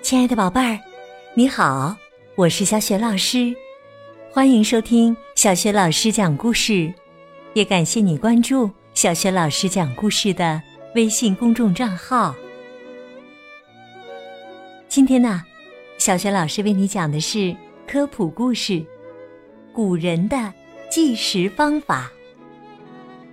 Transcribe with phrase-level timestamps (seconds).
[0.00, 0.78] 亲爱的宝贝儿，
[1.34, 1.94] 你好，
[2.34, 3.54] 我是小雪老师，
[4.30, 6.92] 欢迎收听小雪老师讲故事，
[7.52, 10.62] 也感谢你关注小雪老师讲故事的
[10.94, 12.34] 微信公众账号。
[14.88, 15.42] 今天呢，
[15.98, 17.54] 小雪老师为你讲的是
[17.86, 18.82] 科普故事：
[19.74, 20.52] 古人的
[20.90, 22.10] 计时方法。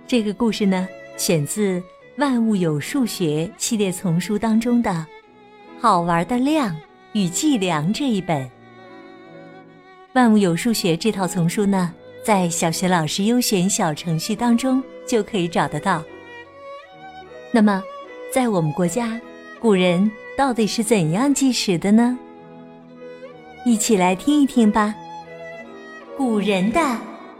[0.06, 1.80] 这个故事呢，选自
[2.18, 5.06] 《万物有数学》系列丛书当中的。
[5.78, 6.74] 好玩的量
[7.12, 8.42] 与计量这一本
[10.14, 11.92] 《万物有数学》这套丛书呢，
[12.24, 16.02] 在小学老师优选小程序当中就可以找得到。
[17.52, 17.82] 那么，
[18.32, 19.20] 在我们国家，
[19.60, 22.18] 古人到底是怎样计时的呢？
[23.66, 24.94] 一起来听一听吧。
[26.16, 26.80] 古人的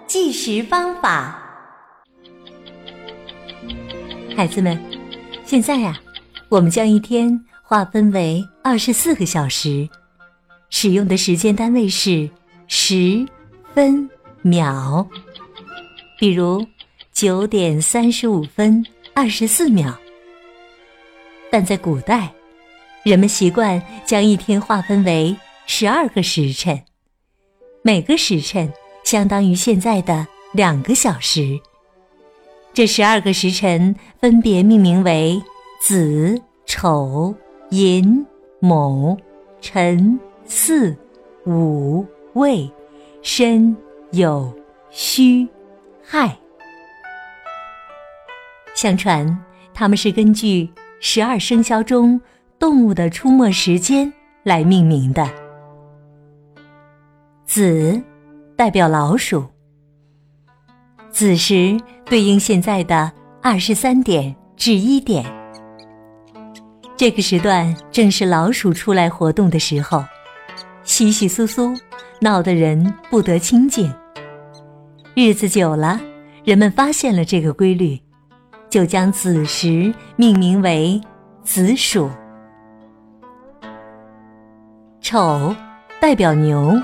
[0.07, 1.43] 计时方法，
[4.37, 4.79] 孩子们，
[5.47, 5.99] 现在呀，
[6.51, 7.46] 我们将一天。
[7.69, 9.89] 划分为二十四个小时，
[10.71, 12.31] 使用的时间单位是
[12.69, 13.27] 时、
[13.75, 14.09] 分、
[14.41, 15.05] 秒。
[16.17, 16.65] 比如
[17.13, 19.93] 九点三十五分二十四秒。
[21.51, 22.33] 但在古代，
[23.03, 26.81] 人们习惯将一天划分为十二个时辰，
[27.83, 28.73] 每个时辰
[29.03, 31.59] 相当于现在的两个小时。
[32.73, 35.43] 这十二个时辰分别命名为
[35.83, 37.35] 子、丑。
[37.71, 38.25] 寅、
[38.61, 39.17] 卯、
[39.61, 40.97] 辰、巳、
[41.47, 42.71] 午、未、
[43.23, 43.77] 申、
[44.13, 44.53] 酉、
[44.91, 45.49] 戌、
[46.01, 46.37] 亥。
[48.75, 49.37] 相传，
[49.75, 50.69] 他们是根据
[51.01, 52.21] 十二生肖中
[52.57, 54.13] 动物的出没时间
[54.45, 55.29] 来命名的。
[57.47, 58.01] 子
[58.55, 59.45] 代表老鼠，
[61.11, 63.11] 子时对应现在的
[63.43, 65.25] 二十三点至一点。
[66.97, 70.03] 这个时段正是老鼠出来活动的时候，
[70.83, 71.75] 稀稀疏疏，
[72.23, 73.93] 闹得人不得清静。
[75.15, 76.01] 日子久了，
[76.43, 78.01] 人们发现了这个规律，
[78.71, 80.99] 就将子时命名为
[81.43, 82.11] 子鼠。
[85.03, 85.55] 丑
[86.01, 86.81] 代表牛，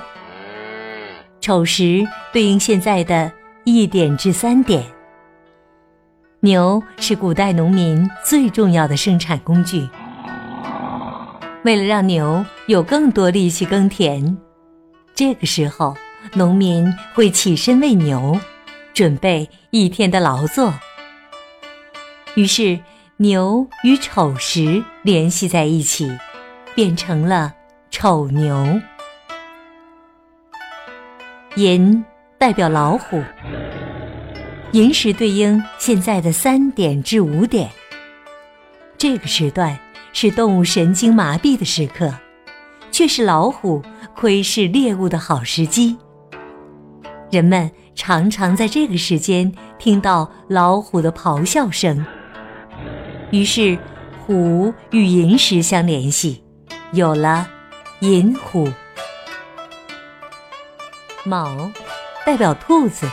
[1.40, 3.32] 丑时对应现在的
[3.64, 4.84] 一点至三点。
[6.40, 9.88] 牛是古代农民最重要的生产工具。
[11.64, 14.36] 为了让牛有更多力气耕田，
[15.14, 15.96] 这个时候
[16.34, 18.38] 农民会起身喂牛，
[18.92, 20.74] 准备一天的劳作。
[22.34, 22.78] 于是
[23.18, 26.10] 牛与丑时联系在一起，
[26.74, 27.52] 变成了
[27.90, 28.80] 丑牛。
[31.54, 32.04] 寅
[32.38, 33.22] 代表老虎，
[34.72, 37.70] 寅时对应现在的三点至五点，
[38.98, 39.78] 这个时段。
[40.12, 42.12] 是动物神经麻痹的时刻，
[42.90, 43.82] 却是老虎
[44.14, 45.96] 窥视猎物的好时机。
[47.30, 52.04] 人们常常在这个时间听到老虎的咆哮声，
[53.30, 53.78] 于是
[54.26, 56.44] 虎与寅时相联系，
[56.92, 57.48] 有了
[58.00, 58.68] 寅虎。
[61.24, 61.70] 卯
[62.26, 63.08] 代表兔子，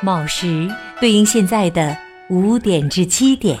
[0.00, 0.68] 卯时
[1.00, 1.96] 对应现在的
[2.28, 3.58] 五点至七点。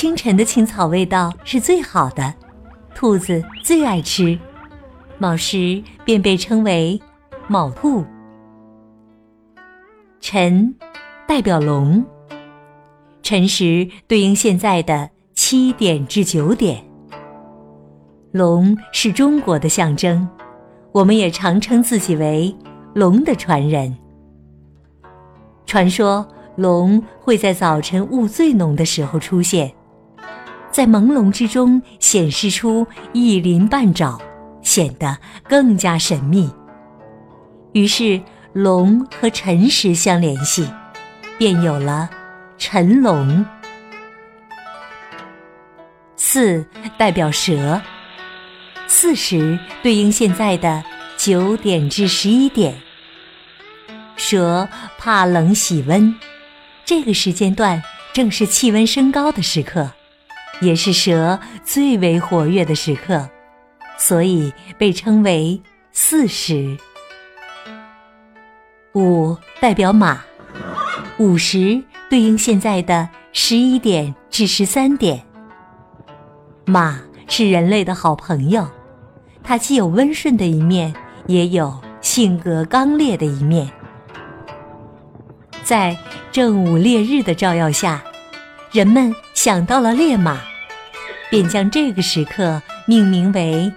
[0.00, 2.32] 清晨的青草味道是最好的，
[2.94, 4.38] 兔子最爱吃，
[5.18, 6.98] 卯时便被称为
[7.46, 8.02] 卯兔。
[10.18, 10.74] 辰
[11.28, 12.02] 代表龙，
[13.22, 16.82] 辰时对应现在的七点至九点。
[18.32, 20.26] 龙是中国的象征，
[20.92, 22.56] 我们也常称自己为
[22.94, 23.94] 龙的传人。
[25.66, 29.70] 传说龙会在早晨雾最浓的时候出现。
[30.70, 34.20] 在朦胧之中显示出一鳞半爪，
[34.62, 36.50] 显得更加神秘。
[37.72, 38.20] 于是
[38.52, 40.68] 龙和辰时相联系，
[41.38, 42.08] 便有了
[42.56, 43.44] 辰龙。
[46.16, 46.64] 巳
[46.96, 47.80] 代表蛇，
[48.86, 50.82] 巳时对应现在的
[51.16, 52.74] 九点至十一点。
[54.16, 54.68] 蛇
[54.98, 56.14] 怕冷喜温，
[56.84, 57.82] 这个时间段
[58.12, 59.90] 正是气温升高的时刻。
[60.60, 63.28] 也是蛇最为活跃的时刻，
[63.98, 65.60] 所以被称为
[65.92, 66.76] 巳时。
[68.94, 70.20] 午代表马，
[71.18, 75.24] 午时对应现在的十一点至十三点。
[76.66, 78.68] 马是人类的好朋友，
[79.42, 80.92] 它既有温顺的一面，
[81.26, 83.70] 也有性格刚烈的一面。
[85.62, 85.96] 在
[86.32, 88.02] 正午烈日的照耀下，
[88.72, 90.49] 人们想到了烈马。
[91.30, 93.72] 便将这个时刻命名为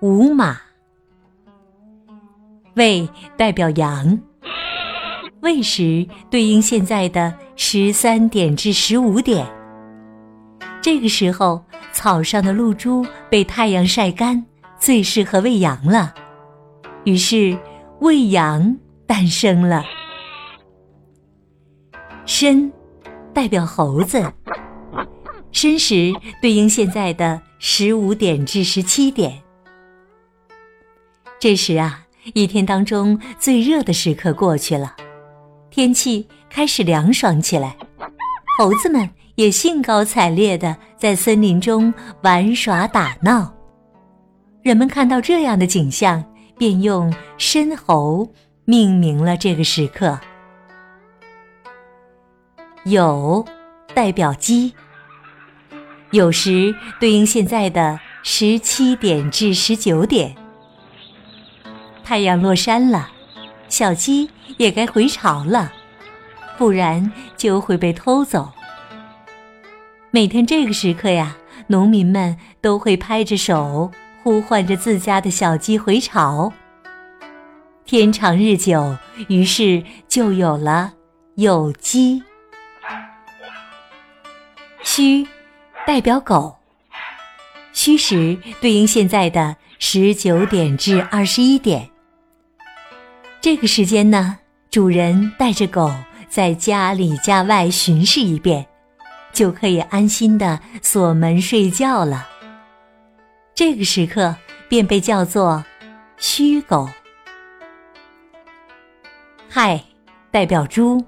[0.00, 0.58] 午马。
[2.74, 4.20] 未代表阳，
[5.40, 9.46] 未时对应现在的十三点至十五点。
[10.82, 14.44] 这个时候，草上的露珠被太阳晒干，
[14.78, 16.14] 最适合喂羊了。
[17.04, 17.58] 于是，
[18.00, 18.76] 喂羊
[19.06, 19.82] 诞生了。
[22.26, 22.70] 申，
[23.32, 24.22] 代表猴子。
[25.56, 26.12] 申时
[26.42, 29.40] 对应现在的十五点至十七点。
[31.38, 32.04] 这时啊，
[32.34, 34.94] 一天当中最热的时刻过去了，
[35.70, 37.74] 天气开始凉爽起来，
[38.58, 41.92] 猴子们也兴高采烈的在森林中
[42.22, 43.50] 玩耍打闹。
[44.62, 46.22] 人们看到这样的景象，
[46.58, 48.30] 便用申猴
[48.66, 50.20] 命名了这个时刻。
[52.84, 53.42] 酉，
[53.94, 54.74] 代表鸡。
[56.10, 60.34] 有时对应现在的十七点至十九点。
[62.04, 63.10] 太阳落山了，
[63.68, 65.72] 小鸡也该回巢了，
[66.56, 68.52] 不然就会被偷走。
[70.12, 71.36] 每天这个时刻呀，
[71.66, 73.90] 农民们都会拍着手
[74.22, 76.52] 呼唤着自家的小鸡回巢。
[77.84, 78.96] 天长日久，
[79.28, 80.94] 于是就有了
[81.34, 82.22] 有鸡。
[84.82, 85.26] 戌，
[85.86, 86.56] 代表狗。
[87.72, 91.88] 戌时对应现在的十九点至二十一点。
[93.40, 94.38] 这个时间呢，
[94.68, 95.94] 主人带着狗
[96.28, 98.66] 在家里家外巡视一遍，
[99.32, 102.26] 就可以安心的锁门睡觉了。
[103.54, 104.34] 这个时刻
[104.68, 105.64] 便被叫做
[106.18, 106.88] 戌狗。
[109.48, 109.80] 亥，
[110.32, 111.04] 代表猪。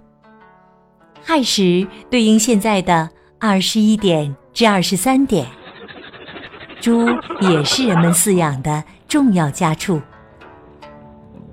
[1.20, 3.10] 亥时对应现在的。
[3.40, 5.46] 二十一点至二十三点，
[6.80, 7.06] 猪
[7.40, 10.02] 也是人们饲养的重要家畜。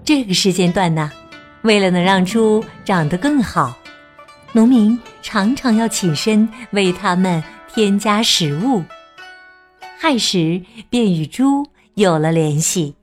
[0.04, 1.12] 这个时间段呢，
[1.62, 3.78] 为了能让猪长得更好，
[4.54, 8.84] 农民常常要起身为它们添加食物。
[10.00, 10.60] 亥时
[10.90, 11.63] 便与猪
[11.94, 12.96] 有了联系，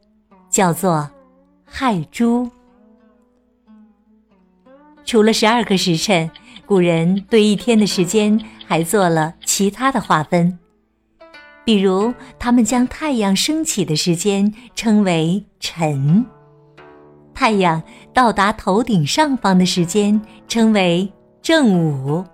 [0.51, 1.09] 叫做
[1.65, 2.51] 亥猪。
[5.05, 6.29] 除了十二个时辰。
[6.65, 8.41] 古人对一天的时间
[8.73, 10.59] 还做了其他的划分，
[11.63, 16.25] 比如他们将太阳升起的时间称为晨，
[17.35, 17.83] 太阳
[18.15, 22.25] 到达头顶上方的时间称为正午，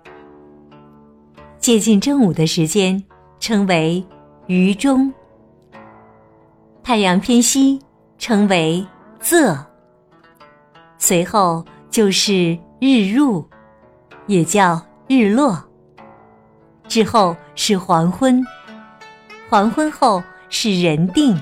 [1.59, 3.03] 接近正午的时间
[3.41, 4.01] 称为
[4.47, 5.13] 余中，
[6.81, 7.81] 太阳偏西
[8.17, 8.87] 称为
[9.19, 9.59] 仄，
[10.97, 13.45] 随后就是日入。
[14.27, 15.61] 也叫日落，
[16.89, 18.43] 之后是黄昏，
[19.47, 21.39] 黄昏后是人定。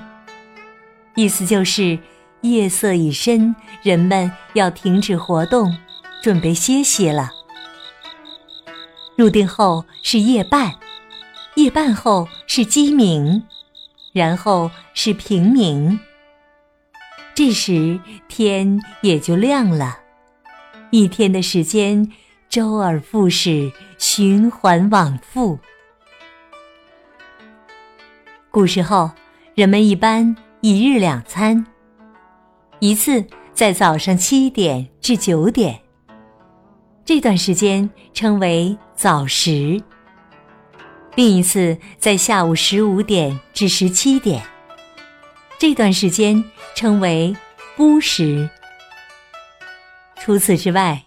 [1.15, 1.97] 意思就是
[2.41, 5.75] 夜色已深，人们要停止活动，
[6.21, 7.31] 准备歇息了。
[9.15, 10.73] 入定后是夜半，
[11.55, 13.41] 夜半后是鸡鸣，
[14.13, 15.97] 然后是平明。
[17.33, 19.97] 这时天也就亮了，
[20.91, 22.11] 一天的时间。
[22.49, 25.59] 周而复始，循环往复。
[28.49, 29.11] 古时候，
[29.54, 31.66] 人们一般一日两餐，
[32.80, 33.23] 一次
[33.54, 35.80] 在早上七点至九点，
[37.04, 39.83] 这段时间称为早食；
[41.16, 44.42] 另一次在下午十五点至十七点，
[45.59, 47.35] 这段时间称为
[47.75, 48.49] 孤食。
[50.19, 51.04] 除此之外，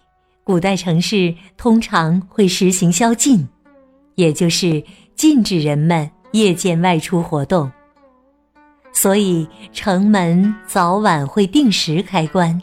[0.51, 3.47] 古代城市通常会实行宵禁，
[4.15, 4.83] 也就是
[5.15, 7.71] 禁止人们夜间外出活动，
[8.91, 12.61] 所以城门早晚会定时开关。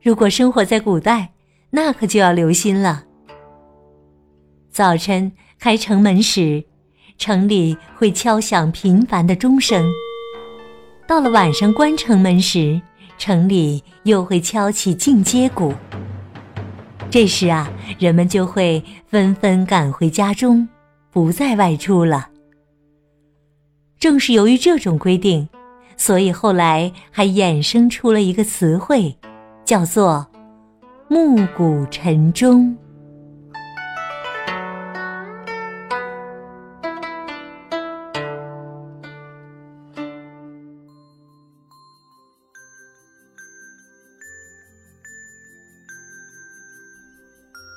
[0.00, 1.32] 如果生活在古代，
[1.68, 3.02] 那可就要留心了。
[4.70, 6.64] 早晨开城门时，
[7.18, 9.82] 城里会敲响频繁的钟声；
[11.08, 12.80] 到了晚上关城门时，
[13.18, 15.74] 城里又会敲起进阶鼓。
[17.10, 20.68] 这时啊，人们就会纷纷赶回家中，
[21.10, 22.28] 不再外出了。
[23.98, 25.48] 正是由于这种规定，
[25.96, 29.16] 所以后来还衍生出了一个词汇，
[29.64, 30.26] 叫做
[31.08, 32.76] “暮鼓晨钟”。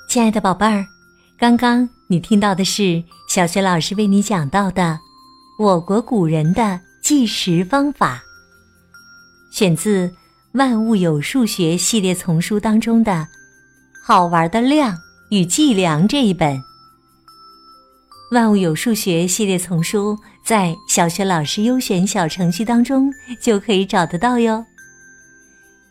[0.09, 0.87] 亲爱的宝贝儿，
[1.37, 4.99] 刚刚你听到的是小学老师为你讲到的
[5.63, 8.23] 《我国古人的计时方法》，
[9.55, 10.07] 选自
[10.53, 13.11] 《万物有数学》系列丛书当中的
[14.03, 14.97] 《好玩的量
[15.29, 16.57] 与计量》这一本。
[18.31, 24.65] 《万物有数学》系列丛书在小学老师优选小程序当中就可以找得到哟。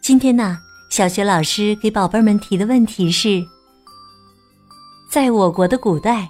[0.03, 0.59] 今天呢，
[0.91, 3.47] 小学老师给宝贝们提的问题是：
[5.11, 6.29] 在我国的古代，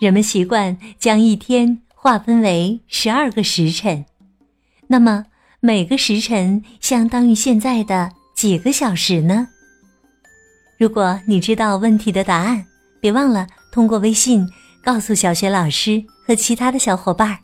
[0.00, 1.80] 人们习惯将一天。
[2.02, 4.04] 划分为十二个时辰，
[4.88, 5.24] 那么
[5.60, 9.46] 每个时辰相当于现在的几个小时呢？
[10.76, 12.66] 如果你知道问题的答案，
[13.00, 14.44] 别忘了通过微信
[14.82, 17.38] 告诉小学老师和其他的小伙伴。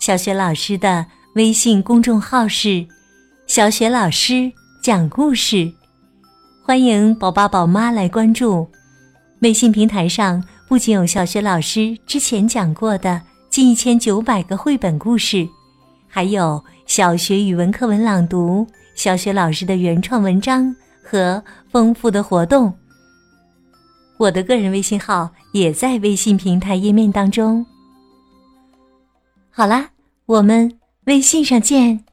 [0.00, 2.86] 小学老师的微信公众号是
[3.46, 4.50] “小学老师
[4.82, 5.70] 讲故事”，
[6.64, 8.66] 欢迎宝爸宝妈来关注。
[9.44, 13.20] 微信平台上不仅有小学老师之前讲过的。
[13.50, 15.46] 近一千九百个绘本故事，
[16.08, 20.74] 还有小学语文课文朗读、小学老师的原创文章
[21.04, 22.72] 和丰富的活动。
[24.16, 27.64] 我的个人微信号也在微信平台页面当中。
[29.50, 29.90] 好啦，
[30.24, 32.03] 我们微信上见。